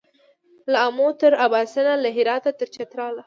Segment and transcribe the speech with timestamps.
[0.71, 3.19] له آمو تر اباسینه له هراته تر چتراله